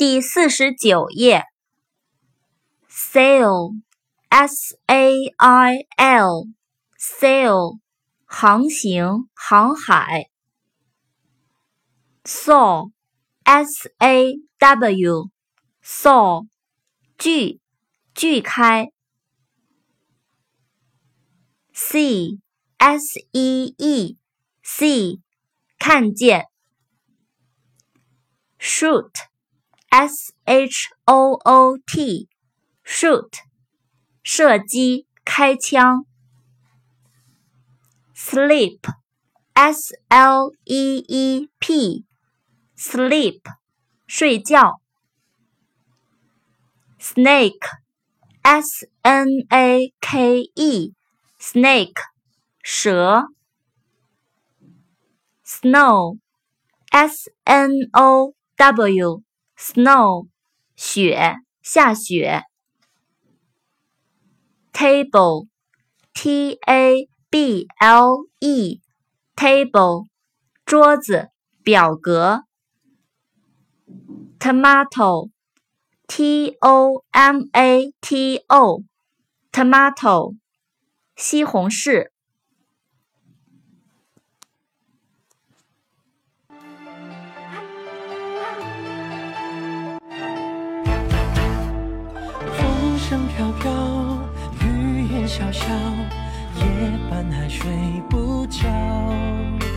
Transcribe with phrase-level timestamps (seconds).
[0.00, 1.44] 第四十九页
[2.88, 7.78] ，sail，s a i l，sail，
[8.24, 10.30] 航行、航海。
[12.24, 16.46] saw，s a w，saw，
[17.18, 17.60] 锯，
[18.14, 18.90] 锯开。
[21.74, 25.20] see，s e e，see，
[25.78, 26.46] 看见。
[28.58, 29.29] shoot。
[29.89, 33.29] S H O O T，shoot，
[34.23, 36.05] 射击，开枪。
[38.13, 43.41] Sleep，S L E E P，sleep，
[44.05, 44.81] 睡觉。
[46.99, 52.01] Snake，S N A K E，snake，
[52.61, 53.27] 蛇。
[55.45, 59.23] Snow，S N O W。
[59.60, 60.28] Snow，
[60.74, 62.44] 雪，下雪。
[64.72, 70.06] Table，T A B L E，table，
[70.64, 71.28] 桌子，
[71.62, 72.44] 表格。
[74.38, 75.28] Tomato，T
[76.60, 80.36] O M A T O，tomato，
[81.14, 82.08] 西红柿。
[93.10, 93.72] 风飘飘，
[94.62, 95.66] 雨也潇潇，
[96.54, 96.64] 夜
[97.10, 97.68] 半还睡
[98.08, 98.68] 不着。